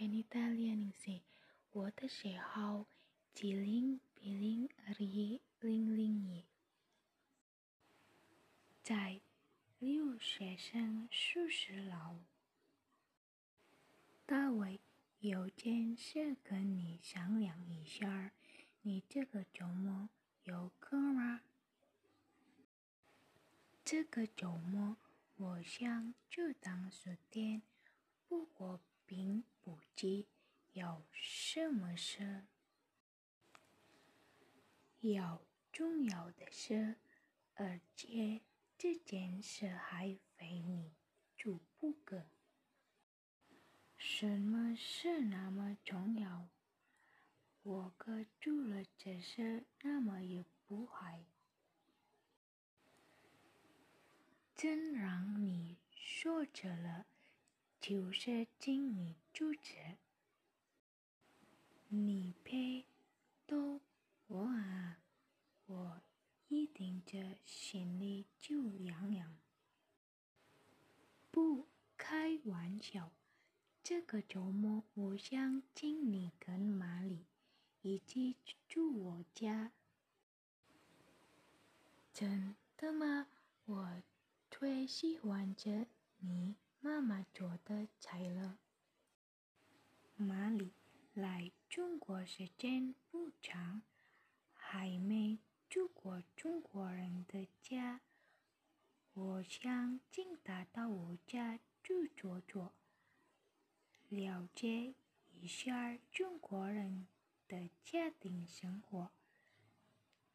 [0.00, 1.22] 我的名是菲尼达列宁西，
[1.72, 2.86] 我的学号
[3.34, 6.46] 七零 B 零二一零零一，
[8.82, 9.20] 在
[9.78, 12.20] 留学生宿舍楼。
[14.24, 14.80] 大卫，
[15.18, 18.32] 有件事跟你商量一下，
[18.80, 20.08] 你这个周末
[20.44, 21.42] 有空吗？
[23.84, 24.96] 这个周末
[25.36, 27.60] 我想去趟书店。
[28.26, 30.24] 不过并不知，
[30.72, 32.44] 有什么事？
[35.00, 37.00] 有重要的事，
[37.54, 38.42] 而且
[38.78, 40.92] 这件事还非你
[41.36, 42.26] 做不可。
[43.98, 46.48] 什么事那么重要？
[47.64, 51.24] 我可做了这事，那么也不还。
[54.54, 57.06] 真让你说着了。
[57.80, 59.96] 就是请你住着，
[61.88, 62.84] 你别
[63.46, 63.80] 逗
[64.26, 64.98] 我啊！
[65.66, 66.02] 我
[66.48, 69.34] 一定这心里就痒痒。
[71.30, 71.66] 不
[71.96, 73.10] 开玩笑，
[73.82, 77.24] 这个周末我想请你跟玛丽
[77.80, 78.36] 一起
[78.68, 79.72] 住我家。
[82.12, 83.26] 真的吗？
[83.64, 84.02] 我
[84.50, 85.86] 最喜欢着
[86.18, 86.56] 你。
[86.82, 88.58] 妈妈做的菜了。
[90.16, 90.72] 玛丽
[91.12, 93.82] 来中国时间不长，
[94.54, 95.38] 还没
[95.68, 98.00] 住过中国人的家。
[99.12, 102.72] 我想请她到我家住坐坐，
[104.08, 104.94] 了解
[105.38, 107.06] 一下中国人
[107.46, 109.10] 的家庭生活，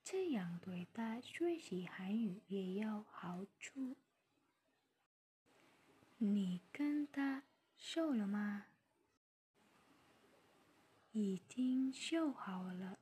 [0.04, 3.98] 这样对她学习汉语也有好处。
[6.18, 7.44] 你跟他
[7.78, 8.68] 说了吗？
[11.12, 12.98] 已经说好了。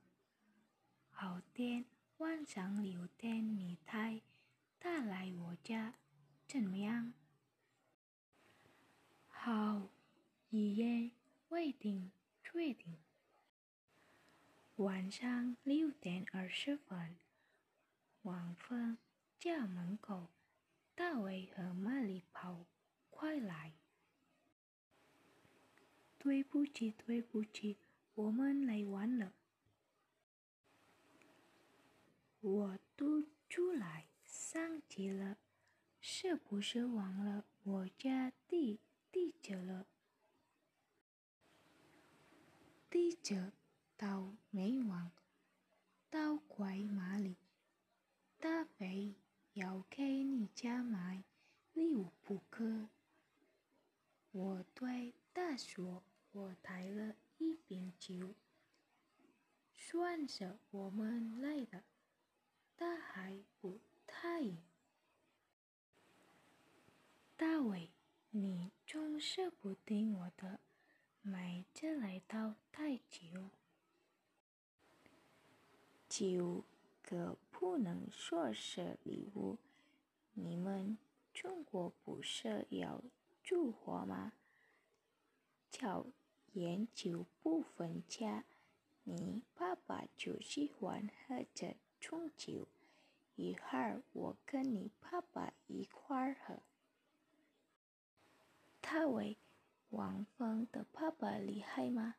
[1.12, 1.85] 后天
[2.18, 4.22] 晚上六点，你带
[4.79, 5.94] 他来我家，
[6.47, 7.13] 怎么样？
[9.28, 9.90] 好，
[10.50, 11.12] 一言
[11.50, 12.12] 为定，
[12.44, 12.97] 确定。
[14.78, 17.16] 晚上六点二十分，
[18.24, 18.97] 王峰
[19.38, 20.30] 家门口，
[20.95, 22.66] 大卫和玛丽跑。
[23.24, 23.72] 快来！
[26.20, 27.78] 对不起，对不起，
[28.16, 29.32] 我们来晚了。
[32.42, 35.38] 我都出来上级了，
[36.02, 39.88] 是不是忘了我家地地址了？
[42.90, 43.54] 地址
[43.96, 45.10] 倒没忘，
[46.10, 47.38] 倒怪玛丽，
[48.38, 49.16] 大非
[49.54, 51.24] 要给你家买
[51.72, 52.90] 礼物不可。
[54.36, 56.04] 我对他说
[56.34, 58.34] ：“我带了一瓶酒，
[60.72, 61.84] 我们来的。”
[62.78, 64.44] 他还不太。
[67.38, 67.90] 大伟，
[68.32, 70.60] 你总是不听我的，
[71.22, 73.50] 每次来到太久，
[76.10, 76.64] 酒
[77.02, 79.58] 可不能说是礼物。
[80.34, 80.98] 你们
[81.34, 83.02] 中国不是要？
[83.44, 84.34] 祝福吗？
[85.70, 86.06] 叫
[86.54, 88.46] 烟酒不分家，
[89.03, 92.68] 你爸爸就喜欢喝这种酒。
[93.36, 96.59] 一会儿我跟你爸爸一块儿喝。
[98.81, 99.38] 他为
[99.90, 102.16] 王峰的爸爸厉害吗？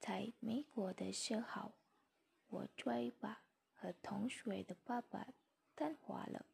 [0.00, 1.72] 在美国的时候，
[2.48, 3.42] 我最把
[3.74, 5.26] 和同学的爸爸
[5.74, 6.46] 谈话了。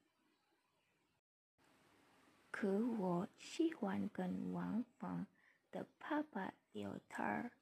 [2.51, 5.27] 可我喜欢跟王峰
[5.71, 7.53] 的爸爸聊天儿，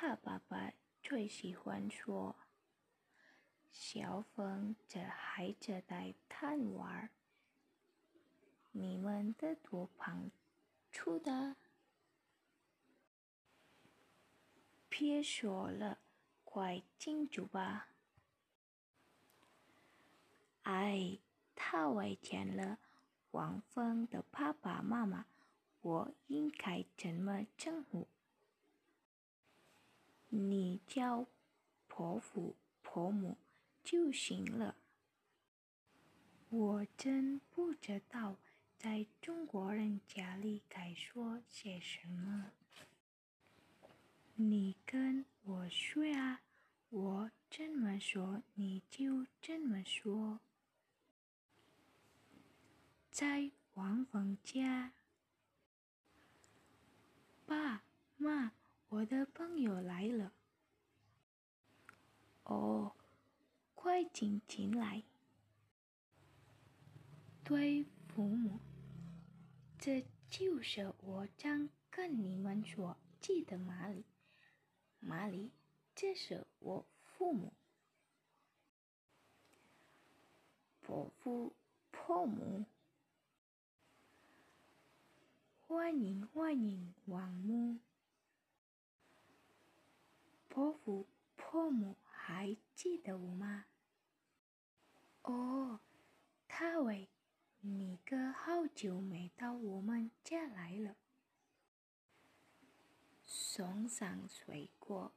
[0.00, 0.72] 他爸爸
[1.02, 2.36] 最喜欢说
[3.72, 7.10] ：“小峰这孩子在贪玩，
[8.70, 10.30] 你们的多旁
[10.92, 11.56] 出的？
[14.88, 15.98] 别说了，
[16.44, 17.88] 快进去吧。”
[20.62, 21.18] 哎，
[21.56, 22.78] 太危险了。
[23.32, 25.26] 王峰的爸爸妈妈，
[25.80, 28.06] 我应该怎么称呼？
[30.28, 31.26] 你叫
[31.86, 33.36] 婆父婆母
[33.82, 34.76] 就行了。
[36.50, 38.36] 我真不知道
[38.76, 42.52] 在中国人家里该说些什么。
[44.34, 46.42] 你跟我说啊，
[46.90, 50.40] 我怎么说你就怎么说。
[53.10, 54.92] 在王峰家，
[57.44, 57.82] 爸
[58.16, 58.52] 妈，
[58.90, 60.32] 我的朋友来了。
[62.44, 62.96] 哦，
[63.74, 65.04] 快请进来。
[67.44, 68.60] 对父母，
[69.78, 74.06] 这就是我将跟你们说记的马里。
[75.00, 75.52] 马里，
[75.94, 77.52] 这是我父母。
[80.80, 81.54] 伯父、
[81.90, 82.64] 伯母，
[85.66, 87.78] 欢迎欢迎，王母。
[90.48, 91.06] 伯父、
[91.36, 93.66] 伯母还记得我吗？
[95.22, 95.80] 哦，
[96.48, 97.08] 他为
[97.60, 100.96] 你哥好久没到我们家来了，
[103.24, 105.12] 送上水果。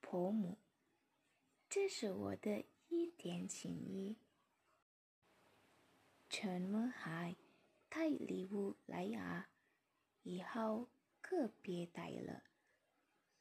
[0.00, 0.58] 伯母，
[1.68, 2.64] 这是我的。
[2.92, 4.16] 一点心意，
[6.28, 7.36] 怎么还
[7.88, 9.48] 带礼物来啊？
[10.24, 10.88] 以后
[11.22, 12.42] 可别带了。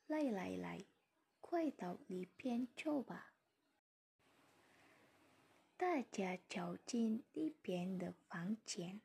[0.10, 0.84] 来来来，
[1.40, 3.32] 快到里边坐吧。
[5.78, 9.02] 大家走进里边的房间。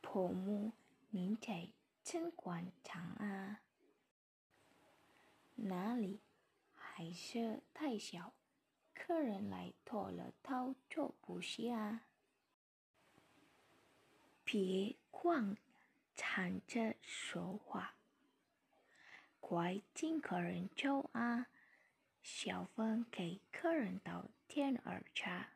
[0.00, 0.72] 婆母，
[1.10, 1.68] 您在
[2.02, 3.62] 真广场啊？
[5.54, 6.20] 哪里？
[6.74, 8.34] 还是太小，
[8.92, 12.04] 客人来多了套坐不下。
[14.42, 15.56] 别光
[16.16, 17.95] 缠着说话，
[19.48, 21.46] 快请客人坐啊！
[22.20, 25.50] 小芬给客人倒点儿茶。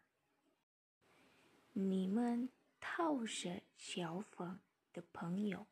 [1.73, 2.49] 你们
[2.79, 4.61] 都是小芬
[4.93, 5.67] 的朋友，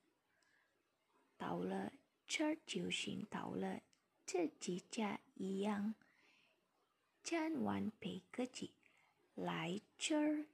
[1.36, 1.92] 到了
[2.26, 3.80] 这儿就行，到了。
[4.26, 5.94] 这几家一样，
[7.22, 8.74] 千万别客气。
[9.36, 10.44] 来这儿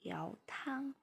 [0.00, 0.94] 要汤，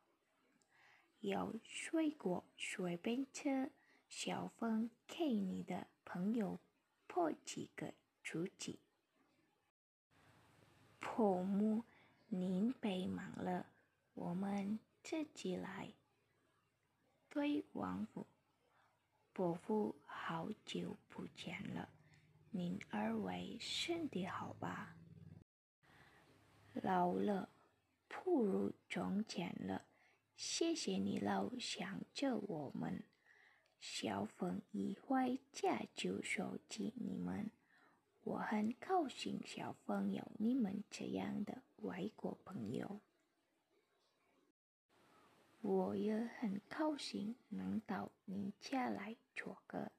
[1.19, 3.71] 要水果，随便吃。
[4.07, 6.59] 小芬给你的朋友
[7.07, 7.93] 破几个
[8.23, 8.79] 出气。
[10.99, 11.83] 婆母，
[12.27, 13.67] 您别忙了，
[14.13, 15.93] 我们自己来。
[17.29, 18.25] 对王府，
[19.31, 21.89] 伯父好久不见了。
[22.51, 24.95] 您二位身体好吧？
[26.73, 27.49] 老了，
[28.07, 29.85] 不如从前了。
[30.35, 33.03] 谢谢你老想着我们。
[33.79, 37.49] 小凤一回家就说起你们，
[38.23, 42.99] 我很高兴小凤有你们这样的外国朋友。
[45.61, 49.91] 我也很高兴能到你家来做客。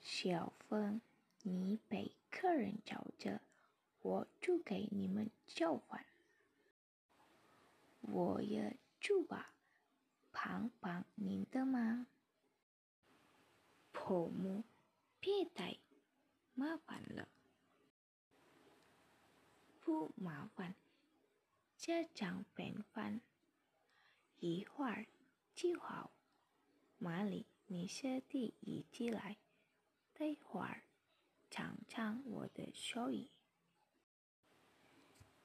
[0.00, 1.00] 小芬，
[1.42, 3.40] 你被客人找着，
[4.02, 6.04] 我就给你们叫饭。
[8.02, 9.53] 我也住吧，
[10.34, 12.08] 帮帮您的吗。
[13.92, 14.64] 婆母，
[15.20, 15.78] 别太
[16.54, 17.28] 麻烦了。
[19.80, 20.74] 不麻烦，
[21.78, 23.20] 家常便饭，
[24.40, 25.06] 一会儿
[25.54, 26.10] 就好。
[26.98, 29.36] 马里，你先递一起来。
[30.12, 30.82] 待会儿，
[31.48, 33.30] 尝尝我的手艺。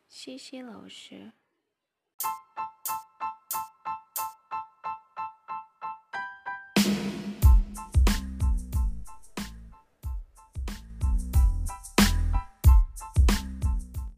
[0.08, 1.31] 谢谢老师。